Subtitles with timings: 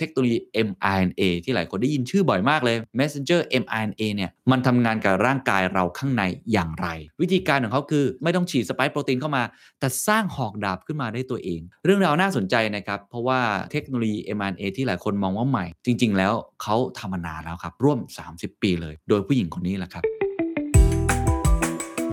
[0.00, 0.38] เทคโนโลยี
[0.68, 6.86] mRNA ที่หลายคนได้ยินชื่อบ่อยมากเลย messenger mRNA เนี่ยมันทำงานกับร่างกายเราข้างในอย่างไร
[7.22, 9.42] วิธีการของเขาคือไม่ต้องฉีดสไปค์โปรตีนเข้ามา
[9.80, 13.40] แต่สร้างหอกดาบขึ้นมาได้ตัวเอง เรื่องราวน่าสนใจนะครับเพราะว่า
[13.72, 16.32] เทคโนโลยี mRNA ที่หลายคนมองว่าใหม่ จริง ๆ แล้ว
[16.62, 17.98] เขาทำมานานแล้วครับร่วม
[18.30, 20.04] 30 ปีเลย โดยผู้หญิงคนนี้แหละครับ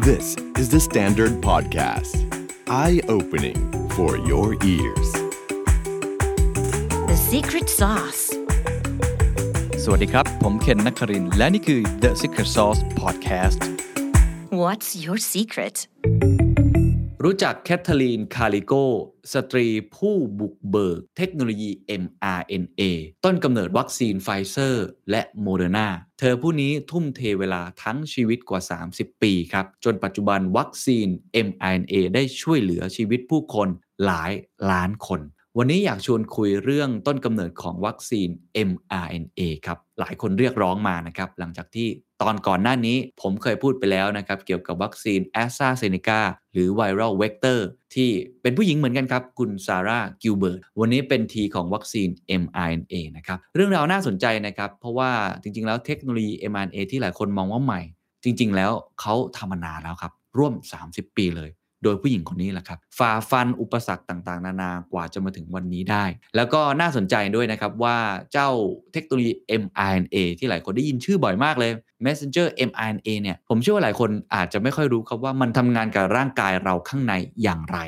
[0.08, 2.14] This is the Standard Podcast.
[2.70, 5.27] Eye-opening for your ears.
[7.28, 8.24] The secret sauce.
[9.84, 13.60] สวัสดีครับ ผมเคนนักครินทร์และนี่คือ The Secret Sauce Podcast
[14.62, 15.76] What's your secret?
[17.24, 18.74] รู้จักแคทเธอรีน คาริโก
[19.34, 21.72] สตรีผู้บุกเบิกเทคโนโลยี
[22.04, 22.82] mRNA
[23.26, 25.88] ต้นกำเนิดวัคซีนไฟเซอร์และโมเดอร์นา
[26.20, 28.62] เธอผู้นี้ทุ่มเทเวลาทั้งชีวิตกว่า
[28.94, 31.08] 30 ปีครับ จนปัจจุบันวัคซีน
[31.48, 33.70] mRNA ได้ช่วยเหลือชีวิตผู้คน
[34.06, 34.32] หลาย
[34.72, 35.22] ล้านคน
[35.60, 38.30] วันนี้อยากชวนคุยเรื่องต้นกำเนิดของวัคซีน
[38.70, 41.88] mRNA ครับหลายคนเรียกร้องมานะครับหลังจากที่
[42.22, 46.20] ตอนก่อนหน้านี้ผมเคยพูดไปแล้วนะครับเกี่ยวกับวัคซีน a s t r a z เซ e c a
[46.54, 47.60] หรือ Viral Vector
[47.96, 48.10] ที่
[48.42, 52.10] เป็นผู้หญิงเหมือนกันครับ คุณซาร่ากิลเบิร์ตวันนี้เป็นทีของวัคซีน
[52.42, 57.82] mRNA นะครับเรื่องราวน่าสนใจนะครับ เพราะว่าจริง ๆ แล้วเทคโนโลยี mRNA ที่หลายคนมองว่าใหม่
[58.24, 60.54] จริง ๆ แล้วเขาทำมานานแล้วครับร่วม
[60.88, 61.52] 30 ปีเลย
[61.84, 67.98] โดยผู้หญิงคนนี้แหละครับฝ่าฟันอุปสรรคต่างๆ นานากว่าจะมาถึงวันนี้ได้ แล้วก็น่าสนใจด้วยนะครับว่า
[68.32, 68.50] เจ้า
[68.94, 71.72] เทคโนโลยี mRNA ที่หลายคนได้ยินชื่อบ่อยมากเลย
[72.06, 77.80] messenger mRNA เนี่ยผมเชื่อว่าหลายคนอาจจะไม่ค่อยรู้ครับว่ามันทำงานกับร่างกายเราข้างในอย่างไร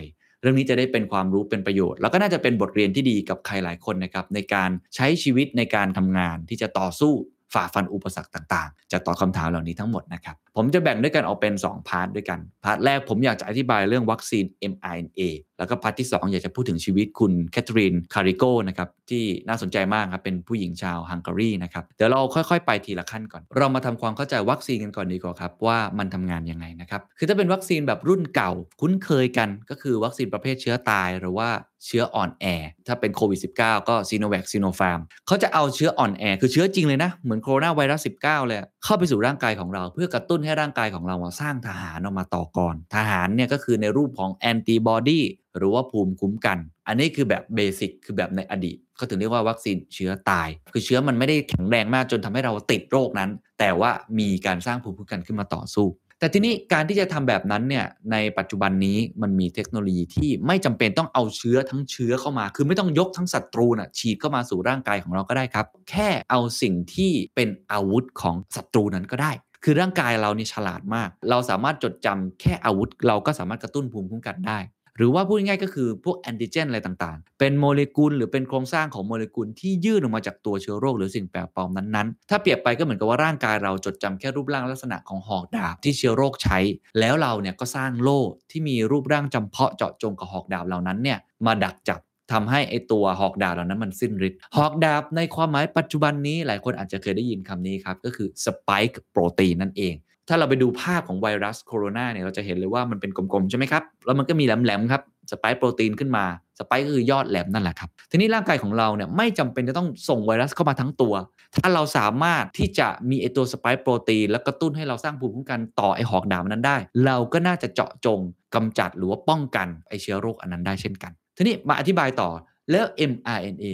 [0.41, 7.13] เรื่องนี้จะได้เป็นความรู้เป็นประโยชน์ แล้วก็น่าจะเป็นบทเรียนที่ดีกับใครหลายคนนะครับในการใช้ชีวิตในการทำงานที่จะต่อสู้
[7.53, 15.19] ฝ่าฟันอุปสรรคต่างๆ จะตอบคำถามเหล่านี้ทั้งหมดนะครับผมจะแบ่งด้วยกันออกเป็น 2 part ด้วยกัน part แรกผมอยากจะอธิบายเรื่องวัคซีน mRNA
[15.57, 28.51] แล้วก็ part ที่ 2 อยากจะพูดถึงชีวิตคุณแคทเธอรีนคาริโกนะครับที่น่าสนใจมากครับ เป็นผู้หญิงชาวฮังการีนะครับ เดี๋ยวเราค่อยๆ ไปทีละขั้นก่อน เรามาทำความเข้าใจวัคซีนกันก่อนดีกว่าครับ ว่ามันทำงานยังไงนะครับ คือถ้าเป็นวัคซีนแบบรุ่นเก่า
[28.81, 31.49] คุ้นเคยกัน ก็คือวัคซีนประเภทเชื้อตายหรือว่า
[31.85, 32.45] เชื้ออ่อนแอ
[32.87, 45.19] ถ้าเป็นโควิด -19 ก็ซีโนแวคซีโนฟาร์มเขาจะเอาเชื้ออ่อนแอคือเชื้อจริงเลยนะเหมือนโคโรนาไวรัส19เลยเข้าไปสู่ร่างกายของเราเพื่อกระตุ้นให้ร่างกายของเราสร้างทหารออกมาต่อกรทหารเนี่ยก็คือในรูปของแอนติบอดี
[45.57, 53.29] หรือว่าภูมิคุ้มกัน อันนี้คือแบบเบสิกคือแบบในอดีตก็ถึงเรียกว่าวัคซีนเชื้อตาย คือเชื้อมันไม่ได้แข็งแรงมากจนทำให้เราติดโรคนั้น
[53.59, 55.87] แต่ว่ามีการสร้างภูมิคุ้มกันขึ้นมาต่อสู้
[56.19, 69.31] แต่ทีนี้การที่จะทำแบบนั้นเนี่ยในปัจจุบันนี้มันมีเทคโนโลยีที่ไม่จำเป็นต้องเอาเชื้อทั้งเชื้อเข้ามา คือไม่ต้องยกทั้งศัตรูนะ่ะฉีดเข้ามาสู่ร่างกายของเราก็ได้ครับ แค่เอาสิ่งที่เป็นอาวุธของศัตรูนั้นก็ได้
[69.63, 74.59] คือร่างกายเรานี่ฉลาดมาก เราสามารถจดจำแค่อาวุธ เราก็สามารถกระตุ้นภูมิคุ้มกันได้
[74.97, 86.57] หรือว่าพูดง่ายๆก็คือพวกแอนติเจนอะไรต่างๆ เป็นโมเลกุลหรือเป็นโครงสร้างของโมเลกุลที่ยื่นออกมาจากตัวเชื้อโรคหรือสิ่งแปลกปลอมนั้นๆ ถ้าเปรียบไปก็เหมือนกับว่าร่างกายเราจดจำแค่รูปร่างลักษณะของหอกดาบที่เชื้อโรคใช้
[86.99, 88.21] แล้วเราเนี่ยก็สร้างโล่
[88.51, 91.99] ที่มีรูปร่างจำเพาะเจาะจงกับหอกดาบเหล่านั้นเนี่ยมาดักจับ
[92.31, 99.95] ทำให้ไอตัวหอกดาบเหล่านั้นมันสิ้นฤทธิ์หอกดาบในความหมายปัจจุบันนี้หลายคนอาจจะเคยได้ยินคำนี้ครับ ก็คือสปายโปรตีนนั่นเอง
[100.27, 105.01] ถ้าเราไปดูภาพของไวรัสโคโรนาเนี่ยเราจะเห็นเลยว่ามันเป็นกลมๆ ใช่ไหมครับ แล้วมันก็มีแหลมๆครับ
[105.31, 106.25] สปค์โปรตีนขึ้นมา
[106.59, 111.13] สปค์ก็คือยอดแหลมนั่นแหละครับทีนี้ร่างกายของเราเนี่ยไม่จำเป็นจะต้องส่งไวรัสเข้ามาทั้งตัว
[111.55, 118.19] ถ้าเราสามารถที่จะมีไอตัวสปค์โปรตีนแล้วกระตุ้นให้เราสร้างภูมิคุ้มกันต่อไอหอกดาบนั้นได้ เราก็น่าจะเจาะจง
[118.55, 122.29] กำจัดหรือว่าป้องกันไอเชื้อโรคอันนั้นได้เช่นกัน ทีนี้มาอธิบายต่อ
[122.71, 123.65] แล้ว mRNA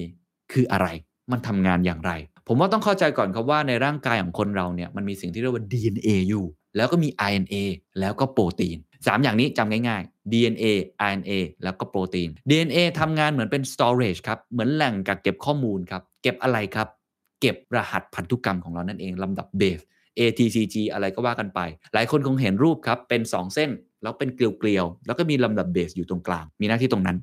[0.51, 0.87] คืออะไร
[1.31, 2.11] มันทำงานอย่างไร
[2.47, 6.45] ผมว่าต้องเข้าใจก่อนครับว่าในร่างกายของคนเราเนี่ยมันมีสิ่งที่เรียกว่า DNA อยู่
[6.75, 7.55] แล้วก็มี RNA
[7.99, 10.65] แล้วก็โปรตีน 3 อย่างนี้จำง่ายๆ DNA
[11.07, 11.31] RNA
[11.63, 16.87] แล้วก็โปรตีน DNA ทำงานเหมือนเป็น storage ครับ เหมือนแหล่งกักเก็บข้อมูลครับ เก็บอะไรครับ
[17.41, 19.79] เก็บรหัสพันธุกรรมของเรานั่นเองลำดับเบส
[20.19, 21.59] ATCG อะไรก็ว่ากันไป
[21.93, 23.69] หลายคนคงเห็นรูปครับ เป็น 2 เส้น
[24.01, 27.17] แล้วเป็นเกลียวๆ แล้วก็มีลำดับเบสอยู่ตรงกลาง มีหน้าที่ตรงนั้น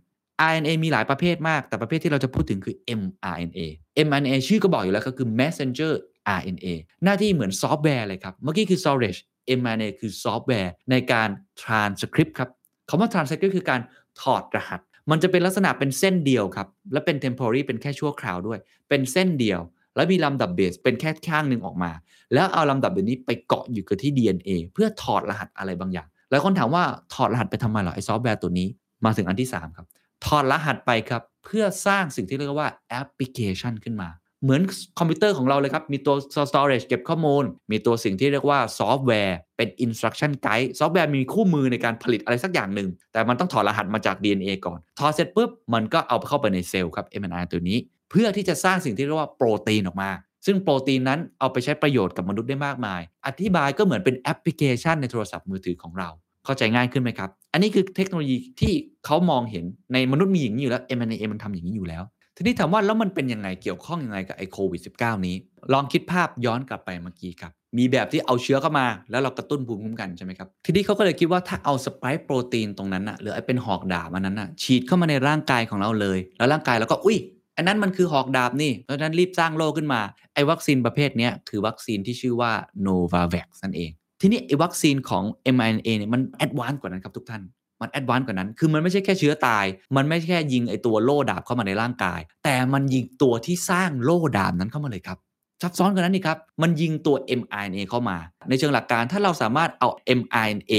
[0.50, 3.60] RNA มีหลายประเภทมาก แต่ประเภทที่เราจะพูดถึงคือ mRNA
[4.06, 5.92] mRNA ชื่อก็บอกอยู่แล้วก็คือ messenger
[6.39, 6.68] RNA
[7.04, 9.21] หน้าที่เหมือนซอฟต์แวร์เลยครับ เมื่อกี้คือ storage
[9.59, 11.28] mRNA คือซอฟต์แวร์ในการ
[11.62, 12.50] transcript ครับ
[12.89, 13.80] คำว่า transcript คือการ
[14.21, 14.80] ถอดรหัส
[15.10, 19.60] มันจะเป็นลักษณะเป็นเส้นเดียวครับ และเป็น temporary เป็นแค่ชั่วคราวด้วย เป็นเส้นเดียว
[19.97, 21.91] แล้วมีลำดับเบสเป็นแค่ข้างหนึ่งออกมา
[22.34, 26.83] แล้วเอาลำดับแบบนี้ไปเกาะอยู่กับที่ DNA เพื่อถอดรหัสอะไรบางอย่างหลายคนถามว่า
[27.15, 28.68] ถอดรหัสไปทำไมเหรอไอ้ซอฟต์แวร์ตัวนี้
[29.04, 29.86] มาถึงอันที่ 3 ครับ
[30.24, 34.10] ถอดรหัสไปครับ เพื่อสร้างสิ่งที่เรียกว่าแอปพลิเคชันขึ้นมา
[34.42, 34.60] เหมือน
[34.98, 36.15] คอมพิวเตอร์ของเราเลยครับ มีตัว
[36.51, 47.78] storage เก็บข้อมูล มีตัวสิ่งที่เรียกว่าซอฟต์แวร์เป็น instruction guide ซอฟต์แวร์มีคู่มือในการผลิตอะไรสักอย่างหนึ่ง แต่มันต้องถอดรหัสมาจาก DNA ก่อน ถอดเสร็จปุ๊บ มันก็เอาเข้าไปในเซลล์ครับ mRNA ตัวนี้
[48.10, 50.10] เพื่อที่จะสร้างสิ่งที่เรียกว่าโปรตีนออกมา
[50.47, 56.09] ซึ่งโปรตีนนั้นเอาไปใช้ประโยชน์กับมนุษย์ได้มากมาย อธิบายก็เหมือนเป็นแอปพลิเคชันในโทรศัพท์มือถือของเรา
[56.44, 58.72] เข้าใจง่ายขึ้นไหมครับ อันนี้คือเทคโนโลยีที่
[59.06, 62.03] เขามองเห็นในมนุษย์มีอย่างนี้อยู่แล้ว M&A มันทำอย่างนี้อยู่แล้ว
[62.36, 65.36] ทีนี้ถามว่าแล้วมันเป็นยังไงเกี่ยวข้องยังไงกับไอโควิด -19 นี้
[65.72, 77.18] ลองคิดภาพย้อนกลับไปเมื่อกี้ครับ มีแบบที่เอาเชื้อเข้ามา แล้วเรากระตุ้นภูมิคุ้มกันใช่ไหมครับ ทีนี้เขาก็เลยคิดว่าถ้าเอาสไปค์โปรตีนตรงนั้นอะหรือไอเป็นหอกดาบอันนั้นอะฉีดเข้ามาในร่างกายของเราเลย แล้วร่างกายเราก็อุ้ย
[77.56, 80.00] อันนั้นมันคือหอกดาบนี่ เพราะฉะนั้นรีบสร้างโลขึ้นมา
[80.34, 82.53] ไอ้วัคซีนประเภทนี้คือวัคซีนที่ชื่อว่า
[82.86, 83.91] Novavax นั่นเอง
[84.22, 85.24] ทีนี้ไอ้วัคซีนของ
[85.54, 87.42] mRNA เนี่ยมัน advance กว่านั้นครับทุกท่าน
[87.80, 89.65] มัน advance กว่านั้น คือมันไม่ใช่แค่เชื้อตาย
[89.97, 95.19] มันไม่ใช่แค่ยิงไอ้ตัวโล่ดาบเข้ามาในร่างกาย แต่มันยิงตัวที่สร้างโล่ดาบนั้นเข้ามาเลยครับ
[95.63, 98.16] ซับซ้อนกว่านั้นนี่ครับ มันยิงตัว mRNA เข้ามา
[98.48, 99.89] ในเชิงหลักการถ้าเราสามารถเอา
[100.19, 100.72] mRNA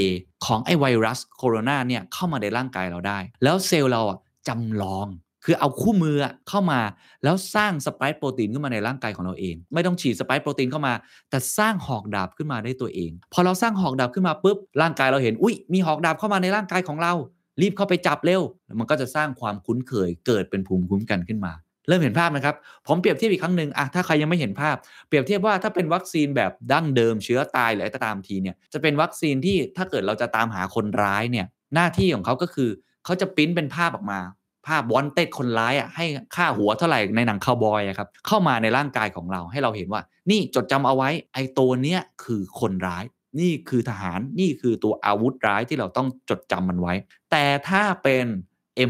[0.45, 5.07] ของไอ้ไวรัสโคโรนาเนี่ยเข้ามาในร่างกายเราได้ แล้วเซลล์เราอะจำลอง
[5.45, 6.16] คือเอาคู่มือ
[6.50, 6.80] เข้ามา
[7.24, 10.94] แล้วสร้างสไปค์โปรตีนขึ้นมาในร่างกายของเราเอง ไม่ต้องฉีดสไปค์โปรตีนเข้ามา
[11.30, 17.13] แต่สร้างหอกดาบขึ้นมาได้ตัวเอง พอเราสร้างหอกดาบขึ้นมาปุ๊บร่างกายเราเห็นอุ้ยมีหอกดาบเข้ามาในร่างกายของเรา
[17.62, 18.42] รีบเข้าไปจับเร็ว
[18.80, 21.54] มันก็จะสร้างความคุ้นเคยเกิดเป็นภูมิคุ้มกันขึ้นมา
[21.88, 22.56] เริ่มเห็นภาพนะครับ
[22.88, 24.75] ผมเปรียบเทียบอีกครั้งหนึ่งอะถ้าใครยังไม่เห็นภาพ
[25.07, 31.45] เปรียบเทียบว่าถ้าเป็นวัคซีนแบบดั้งเดิมเชื้อตายหรืออะไรตามทีเนี่ยจะเป็นวัคซีนที่ถ้าเกิดเราจะตามหาคนร้ายเนี่ย
[31.75, 32.69] หน้าที่ของเขาก็คือ
[33.06, 34.19] เขาจะปิ้นเป็นภาพออกมา
[34.65, 36.06] ภาพวอนเต็ดคนร้ายอะให้
[36.36, 43.04] ค่าหัวเท่าไหร่ในหนังคาวบอยครับ เข้ามาในร่างกายของเราให้เราเห็นว่า นี่จดจำเอาไว้ไอ้ตัวเนี้ยคือคนร้าย
[43.39, 46.94] นี่คือทหารนี่คือตัวอาวุธร้ายที่เราต้องจดจำมันไว้
[47.31, 48.25] แต่ถ้าเป็น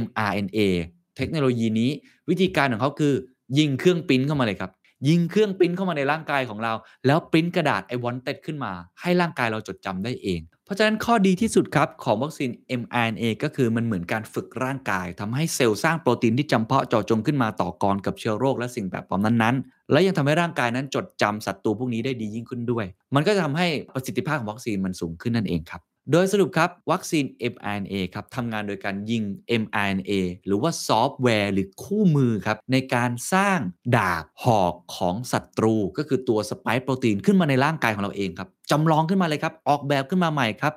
[0.01, 0.59] mRNA
[1.17, 1.89] เทคโนโลยีนี้
[2.29, 3.13] วิธีการของเขาคือ
[3.57, 4.71] ยิงเครื่องปริ้นเข้ามาเลยครับ
[5.07, 6.73] ยิงเครื่องปริ้นเข้ามาในร่างกายของเรา
[7.05, 12.49] แล้วปริ้นกระดาษไอวอนเต็ดขึ้นมา ให้ร่างกายเราจดจำได้เอง เพราะฉะนั้นข้อดีที่สุดครับ ของวัคซีน
[12.81, 22.85] mRNA ก็คือมันเหมือนการฝึกร่างกายทำให้เซลล์สร้างโปรตีนที่จำเพาะเจาะจงขึ้นมาต่อกรกับเชื้อโรคและสิ่งแปลกปลอมนั้นๆ และยังทำให้ร่างกายนั้นจดจำศัตรูพวกนี้ได้ดียิ่งขึ้นด้วย
[23.15, 29.23] มันก็จะทำให้ประสิทธิภาพของวัคซีนมันสูงขึ้นนั่นเองครับ โดยสรุปครับ วัคซีน mRNA ครับทำงานโดยการยิง
[29.61, 30.11] mRNA
[30.45, 33.59] หรือว่าซอฟต์แวร์หรือคู่มือครับ ในการสร้าง
[33.97, 40.73] ดาบหอกของศัตรู ก็คือตัวสปค์โปรตีนขึ้นมาในร่างกายของเราเองครับจำลองขึ้นมาเลยครับ ออกแบบขึ้นมาใหม่ครับ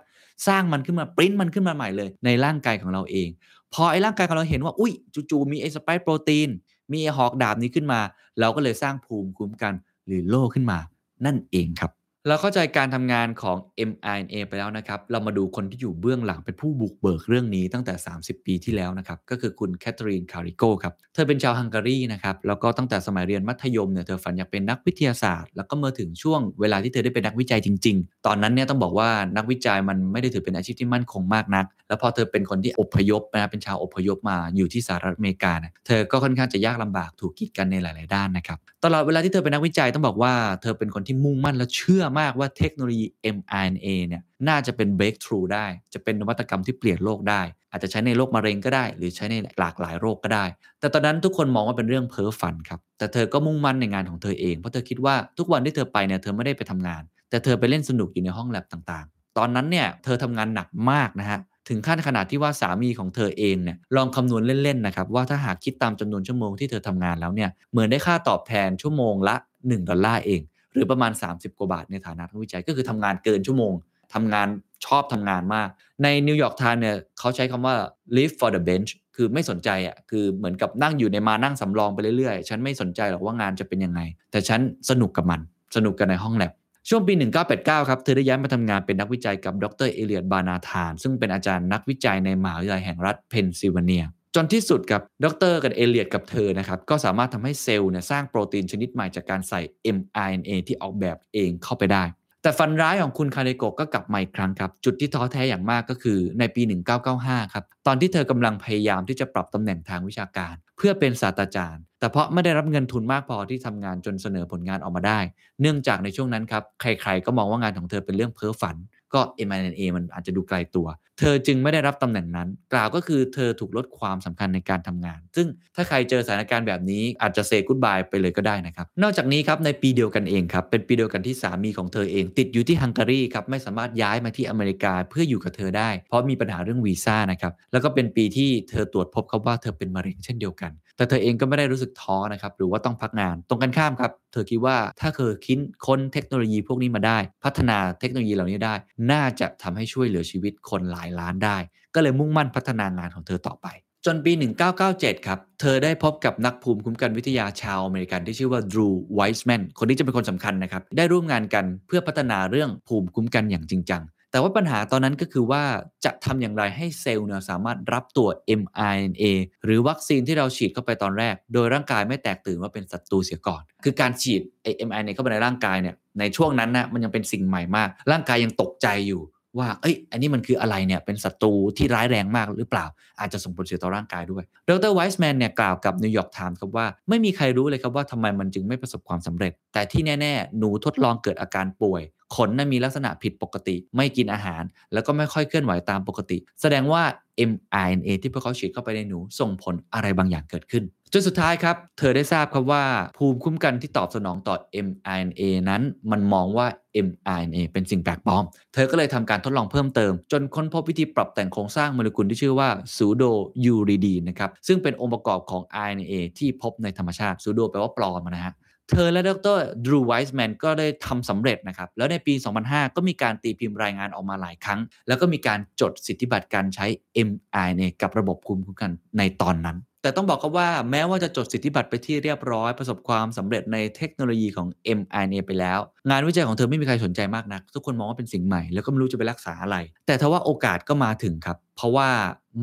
[0.47, 3.29] สร้างมันขึ้นมาปริ้นมันขึ้นมาใหม่เลย ในร่างกายของเราเอง
[3.73, 4.93] พอไอ้ร่างกายของเราเห็นว่าอุ้ย
[5.31, 6.49] จู่ๆมีไอ้สปค์โปรตีน
[6.93, 8.01] มีไอ้หอกดาบนี้ขึ้นมา
[8.41, 9.75] เราก็เลยสร้างภูมิคุ้มกัน
[10.07, 10.79] หรือโล่ขึ้นมา
[11.27, 11.93] นั่นเองครับ
[12.29, 13.57] เราเข้าใจการทำงานของ
[13.91, 43.07] mRNA ไปแล้วนะครับ เรามาดูคนที่อยู่เบื้องหลังเป็นผู้บุกเบิกเรื่องนี้ตั้งแต่ 30 ปีที่แล้วนะครับ ก็คือคุณแคทเธอรีนคาริโกครับ เธอเป็นชาวฮังการีนะครับ แล้วก็ตั้งแต่สมัยเรียนมัธยมเนี่ย เธอฝันอยากเป็นนักวิทยาศาสตร์ แล้วก็เมื่อถึงช่วงเวลาที่เธอได้เป็นนักวิจัยจริง ๆ ตอนนั้นเนี่ยต้องบอกว่านักวิจัยมันไม่ได้ถือเป็นอาชีพที่มั่นคงมากนักแล้วพอเธอเป็นคนที่อพยพนะเป็นชาวอพยพมาอยู่ที่สหรัฐอเมริกานะเธอก็ค่อนข้างจะยากลำบากถูกกีดกันในหลาย ๆ ด้านนะครับตลอดเวลาที่เธอเป็นนักวิจัยต้องบอกว่าเธอเป็นคนที่มุ่งมั่นและเชื่อมากว่าเทคโนโลยี
[43.37, 50.45] mRNA เนี่ยน่าจะเป็น breakthrough ได้ จะเป็นนวัตกรรมที่เปลี่ยนโลกได้ อาจจะใช้ในโรคมะเร็งก็ได้ หรือใช้ในหลากหลายโรคก็ได้
[50.81, 70.41] แต่ตอนนั้นทุกคนมองว่าเป็นเรื่องเพ้อฝันครับ แต่เธอก็มุ่งมั่นในงานของเธอเอง เพราะเธอคิดว่าทุกวันที่เธอไปเนี่ยเธอไม่ได้ไปทำงาน แต่เธอไปเล่นสนุกอยู่ในห้องแล็บต่างๆ ตอนนั้นเนี่ยเธอทำงานหนักมากนะฮะ ถึงขั้นขนาดที่ว่าสามีของเธอเองเนี่ยลองคำนวณเล่นๆนะครับว่าถ้าหากคิดตามจำนวนชั่วโมงที่เธอทำงานแล้วเนี่ยเหมือนได้ค่าตอบแทนชั่วโมงละ 1 ดอลลาร์เอง
[70.73, 73.73] หรือประมาณ 30 กว่าบาทในฐานะนักวิจัยก็คือทำงานเกินชั่วโมง
[74.15, 74.49] ทำงาน
[74.87, 75.69] ชอบทำงานมาก
[76.03, 77.75] ในนิวยอร์กไทมส์เนี่ยเขาใช้คำว่า
[78.17, 84.01] live for the bench คือไม่สนใจอะคือเหมือนกับนั่งอยู่ในมานั่งสำรองไปเรื่อยๆ ฉันไม่สนใจหรอกว่างานจะเป็นยังไง
[84.33, 85.41] แต่ฉันสนุกกับมัน
[85.77, 86.53] สนุกกันในห้องแล็บ
[86.89, 87.13] ช่วงปี
[87.51, 99.61] 1989 ครับ เธอได้ย้ายมาทำงานเป็นนักวิจัยกับดรเอลเลียตบาร์นาธาน ซึ่งเป็นอาจารย์นักวิจัยในมหาวิทยาลัยแห่งรัฐเพนซิลเวเนีย จนที่สุดกับดรกับเอลเลียตกับเธอนะครับ ก็สามารถทำให้เซลล์เนี่ยสร้างโปรตีนชนิดใหม่จากการใส่
[99.97, 102.05] mRNA ที่ออกแบบเองเข้าไปได้
[102.47, 106.63] แต่ฝันร้ายของคุณคาริโกก็กลับมาอีกครั้งครับ จุดที่ท้อแท้อย่างมากก็คือในปี
[107.09, 115.21] 1995 ครับ ตอนที่เธอกำลังพยายามที่จะปรับตำแหน่งทางวิชาการ เพื่อเป็นศาสตราจารย์ แต่เพราะไม่ได้รับเงินทุนมากพอที่ทำงานจนเสนอผลงานออกมาได้
[115.61, 118.77] เนื่องจากในช่วงนั้นครับ ใครๆ ก็มองว่างานของเธอเป็นเรื่องเพ้อฝัน
[119.15, 120.87] ก็ m อ a มันอาจจะดูไกลตัว
[121.19, 125.47] เธอจึงไม่ได้รับตำแหน่งนั้น กล่าวก็คือเธอถูกลดความสำคัญในการทำงาน ซึ่ง
[125.77, 148.75] ถ้าใครเจอสถานการณ์แบบนี้อาจจะเซกุดบายไปเลยก็ได้นะครับ นอกจากนี้ครับในปีเดียวกันเองครับ เป็นปีเดียวกันที่สามีของเธอเอง ติดอยู่ที่ฮังการีครับไม่สามารถย้ายมาที่อเมริกาเพื่ออยู่กับเธอได้ เพราะมีปัญหาเรื่องวีซ่านะครับแล้วก็เป็นปีที่เธอตรวจพบครับว่าเธอเป็นมะเร็งเช่นเดียวกัน แต่เธอเองก็ไม่ได้รู้สึกท้อนะครับหรือว่าต้องพักงาน ตรงกันข้ามครับเธอคิดว่าถ้าเธอคิดค้นเทคโนโลยีพวกนี้มาได้ พัฒนาเทคโนโลยีเหล่านี้ได้
[149.13, 151.57] น่าจะทำให้ช่วยเหลือชีวิตคนหลายล้านได้
[151.95, 153.69] ก็เลยมุ่งมั่นพัฒนางานของเธอต่อไป
[154.07, 154.33] จนปี
[154.79, 165.63] 1997 ครับ เธอได้พบกับนักภูมิคุ้มกันวิทยาชาวอเมริกันที่ชื่อว่าดรูไวส์แมนคนนี้จะเป็นคนสำคัญนะครับ ได้ร่วมงานกันเพื่อพัฒนาเรื่องภูมิคุ้มกันอย่างจริงจังแต่ว่าปัญหาตอนนั้นก็คือว่า
[166.05, 168.29] จะทำอย่างไรให้เซลล์เนี่ยสามารถรับตัว
[168.61, 169.25] mRNA
[169.65, 179.23] หรือวัคซีนที่เราฉีดเข้าไปตอนแรก โดยร่างกายไม่แตกตื่นว่าเป็นศัตรูเสียก่อน คือการฉีดไอ้ mRNA เข้าไปในร่างกายเนี่ยในช่วงนั้นนะมันยังเป็นสิ่งใหม่มาก ร่างกายยังตกใจอยู่
[179.59, 182.87] ว่าเอ้ยอันนี้มันคืออะไรเนี่ยเป็นศัตรูที่ร้ายแรงมากหรือเปล่า
[183.21, 192.03] อาจจะส่งผลเสียต่อร่างกายด้วย ดรไวส์แมนเนี่ยกล่าวกับนิวยอร์กไทมส์ครับว่าไม่มีใครรู้เลยครับว่าทำไมมันจึงไม่ประสบความสำเร็จ แต่ที่แน่ ๆ หนูทดลองเกิดอาการป่วย
[192.37, 197.03] ขนนั้นมีลักษณะผิดปกติ ไม่กินอาหาร แล้วก็ไม่ค่อยเคลื่อนไหวตามปกติ แสดงว่า
[197.51, 200.85] mRNA ที่พวกเขาฉีดเข้าไปในหนูส่งผลอะไรบางอย่างเกิดขึ้น
[201.21, 202.85] สุดท้ายครับ เธอได้ทราบครับว่า
[203.17, 204.57] ภูมิคุ้มกันที่ตอบสนองต่อ
[204.87, 206.67] mRNA นั้น มันมองว่า
[207.07, 208.45] mRNA เป็นสิ่งแปลกปลอม
[208.75, 213.25] เธอก็เลยทำการทดลองเพิ่มเติม จนค้นพบวิธีปรับแต่งโครงสร้างโมเลกุลที่ชื่อว่าซูโด
[213.65, 218.55] ยูริดีนนะครับ ซึ่งเป็นองค์ประกอบของ RNA ที่พบในธรรมชาติซูโดแปลว่าปลอมนะฮะ
[218.91, 226.87] เธอและดรดรูไวส์แมนก็ได้ทำสำเร็จนะครับ แล้วในปี 2005 ก็มีการตีพิมพ์รายงานออกมาหลายครั้ง แล้วก็มีการจดสิทธิบัตรการใช้
[227.29, 234.67] mRNA กับระบบภูมิคุ้มกันในตอนนั้น แต่ต้องบอกก็ว่าแม้ว่าจะจดสิทธิบัตรไปที่เรียบร้อย ประสบความสำเร็จในเทคโนโลยีของ
[234.99, 235.79] mRNA ไปแล้ว
[236.11, 242.09] งานวิจัยของเธอไม่มีใครสนใจมากนัก ทุกคนมองว่าเป็นสิ่งใหม่ แล้วก็ไม่รู้จะไปรักษาอะไร แต่ทว่าโอกาสก็มาถึงครับ เพราะว่า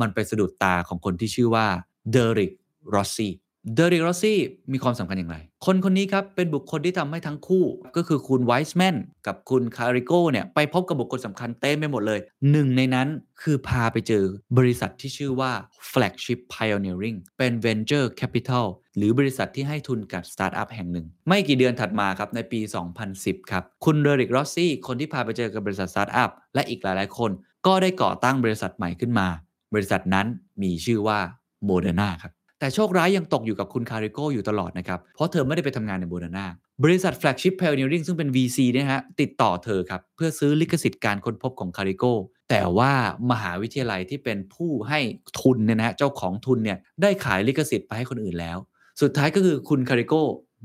[0.01, 1.65] มันไปสะดุดตาของคนที่ชื่อว่า
[2.11, 2.51] เดริก
[2.93, 3.33] รอสซี่
[3.75, 4.39] เดริกรอสซี่
[4.73, 7.65] มีความสำคัญอย่างไร คนคนนี้ครับเป็นบุคคลที่ทำให้ทั้งคู่
[7.95, 8.95] ก็คือคุณไวส์แมน
[9.27, 12.19] กับคุณคาริโกเนี่ยไปพบกับบุคคลสำคัญเต็มไปหมดเลย
[12.51, 13.07] หนึ่งในนั้น
[13.41, 14.23] คือพาไปเจอ
[14.57, 15.51] บริษัทที่ชื่อว่า
[15.91, 18.65] Flagship Pioneering เป็น Venture Capital
[18.97, 22.59] หรือบริษัทที่ให้ทุนกับสตาร์ทอัพแห่งหนึ่ง ไม่กี่เดือนถัดมาครับในปี
[23.05, 27.31] 2010 ครับ คุณเดริกรอสซี่คนที่พาไปเจอกับบริษัทสตาร์ทอัพและอีกหลาย ๆ คน
[27.67, 29.27] ก็ได้ก่อตั้งบริษัทใหม่ขึ้นมา
[29.73, 30.27] บริษัทนั้น
[30.63, 31.19] มีชื่อว่า
[31.65, 36.45] โมเดอร์นาครับ แต่โชคร้ายยังตกอยู่กับคุณคาริโกอยู่ตลอดนะครับ เพราะเธอไม่ได้ไปทำงานในโมเดอร์นา
[36.83, 42.03] บริษัท Flagship Pioneering ซึ่งเป็น VC เนี่ยฮะติดต่อเธอครับ เพื่อซื้อลิขสิทธิ์การค้นพบของคาริโก
[42.49, 42.91] แต่ว่า
[43.31, 44.99] มหาวิทยาลัยที่เป็นผู้ให้
[45.41, 48.57] ทุนเนี่ยนะฮะเจ้าของทุนเนี่ยได้ขายลิขสิทธิ์ไปให้คนอื่นแล้ว
[49.01, 50.13] สุดท้ายก็คือคุณคาริโก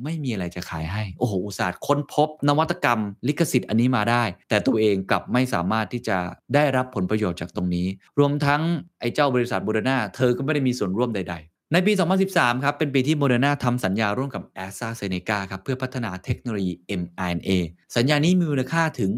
[0.04, 6.18] ไม่มีอะไรจะขายให้ โอ้โห อุตส่าห์ค้นพบ นวัตกรรม ลิขสิทธิ์อันนี้มาได้ แต่ตัวเองกลับไม่สามารถที่จะ
[6.54, 7.86] ได้รับผลประโยชน์จากตรงนี้
[8.18, 8.62] รวมทั้ง
[9.00, 11.92] ไอ้เจ้าบริษัทโมเดอร์นาเธอก็ไม่ได้มีส่วนร่วมใดๆ ในปี
[12.28, 17.50] 2013 ครับ เป็นปีที่โมเดอร์นาทำสัญญาร่วมกับแอสตราเซเนกาครับ เพื่อพัฒนาเทคโนโลยี mRNA
[17.96, 19.10] สัญญานี้มีมูลค่าถึง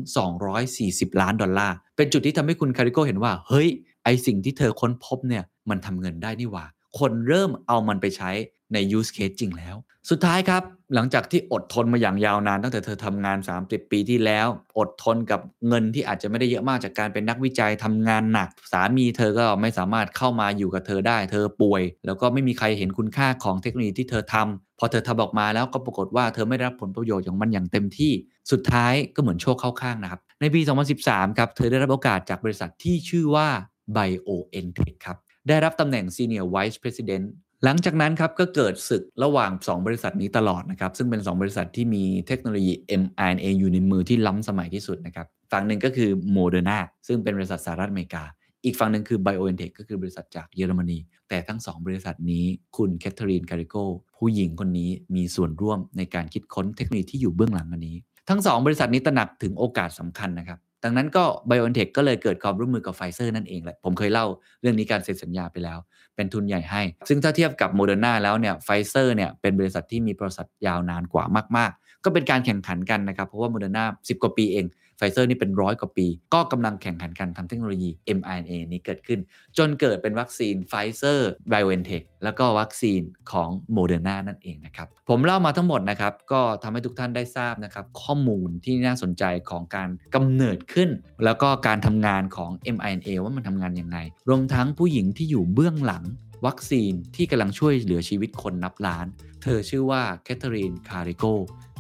[0.56, 3.68] 240 ล้านดอลลาร์ เป็นจุดที่ทำให้คุณคาริโกเห็นว่า เฮ้ย
[4.04, 6.64] ไอสิ่งที่เธอค้นพบเนี่ย มันทำเงินได้นี่หว่า
[6.98, 8.30] คนเริ่มเอามันไปใช้
[8.72, 9.76] ใน use case จริงแล้ว
[10.10, 10.62] สุดท้ายครับ
[10.94, 14.46] หลังจากที่อดทนมาอย่างยาวนาน ตั้งแต่เธอทำงาน 30 ปีที่แล้ว
[14.78, 28.12] อดทนกับเงินที่อาจจะไม่ได้เยอะมากจากการเป็นนักวิจัยทำงานหนัก สามีเธอก็ไม่สามารถเข้ามาอยู่กับเธอได้ เธอป่วย แล้วก็ไม่มีใครเห็นคุณค่าของเทคโนโลยีที่เธอทำพอเธอทำออกมาแล้วก็ปรากฏว่าเธอไม่ได้รับผลประโยชน์ของมันอย่างเต็มที่
[28.52, 30.60] สุดท้ายก็เหมือนโชคเข้าข้างนะครับในปี
[31.00, 33.48] 2013 ครับเธอได้รับโอกาสจากบริษัทที่ชื่อว่า
[33.96, 35.18] BioNTech ครับ
[35.48, 37.24] ได้รับตำแหน่ง Senior Vice President
[37.64, 48.24] หลังจากนั้นครับก็เกิดศึกระหว่าง 2 บริษัทนี้ตลอดนะครับซึ่งเป็น 2 บริษัทที่มีเทคโนโลยี mRNA อยู่ในมือที่ล้ำสมัยที่สุดนะครับฝั่งหนึ่งก็คือ Moderna ซึ่งเป็นบริษัทสหรัฐอเมริกา
[48.64, 52.44] อีกฝั่งหนึ่งคือ BioNTech ก็คือบริษัทจากเยอรมนี แต่ทั้ง 2 บริษัทนี้
[52.76, 53.76] คุณแคทเธอรีนคาริโก
[54.16, 57.96] ผู้หญิงคนนี้มีส่วนร่วมในการคิดค้นเทคโนโลยีที่อยู่เบื้องหลังอันนี้
[58.28, 64.26] ทั้ง 2 บริษัทนี้ตระหนักถึงโอกาสสำคัญนะครับ ดังนั้นก็ BioNTech ก็เลยเกิดความร่วมมือกับไฟเซอร์นั่นเองแหละผมเคยเล่า
[64.62, 65.78] เรื่องนี้การเซ็นสัญญาไปแล้ว
[66.16, 71.24] เป็นทุนใหญ่ให้ ซึ่งถ้าเทียบกับโมเดอร์นาแล้วเนี่ยไฟเซอร์เนี่ยเป็นบริษัทที่มีประวัติยาวนานกว่า
[71.56, 74.66] มาก ๆ ก็เป็นการแข่งขันกันนะครับ เพราะว่าโมเดอร์นาสิบกว่าปีเอง
[75.00, 79.20] ไฟเซอร์นี่เป็นร้อยกว่าปี ก็กำลังแข่งขันกันทำเทคโนโลยี mRNA นี้เกิดขึ้น
[79.58, 83.00] จนเกิดเป็นวัคซีนไฟเซอร์ BioNTech แล้วก็วัคซีน
[83.32, 90.90] ของโมเดอร์นานั่นเองนะครับ ผมเล่ามาทั้งหมดนะครับ ก็ทำให้ทุกท่านได้ทราบนะครับ ข้อมูลที่น่าสนใจของการกำเนิดขึ้น
[91.24, 96.04] แล้วก็การทำงานของ mRNA ว่ามันทำงานยังไง รวมทั้งผู้หญิงที่อยู่เบื้องหลัง
[96.46, 99.06] วัคซีนที่กำลังช่วยเหลือชีวิตคนนับล้าน
[99.42, 101.24] เธอชื่อว่าแคทเธอรีนคาริโก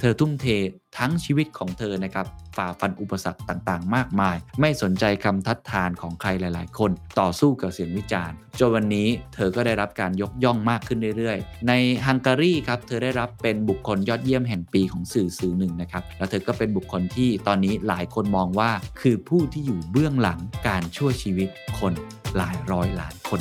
[0.00, 0.46] เธอทุ่มเท
[0.98, 2.26] ทั้งชีวิตของเธอนะครับ
[2.56, 6.90] ฝ่าฟันอุปสรรคต่างๆ มากมาย ไม่สนใจคำทัดทานของใครหลาย ๆ คน
[7.20, 11.72] ต่อสู้กับเสียงวิจารณ์ จนวันนี้เธอก็ได้รับการยกย่องมากขึ้นเรื่อย ๆ ใน
[12.06, 20.38] ฮังการีครับ เธอได้รับเป็นบุคคลยอดเยี่ยมแห่งปีของสื่อสื่อหนึ่งนะครับ แล้วเธอก็เป็นบุคคลที่ตอนนี้หลายคนมองว่า คือผู้ที่อยู่เบื้องหลัง
[20.68, 21.48] การช่วยชีวิต
[21.78, 21.92] คน
[22.36, 23.40] หลายร้อยล้านคน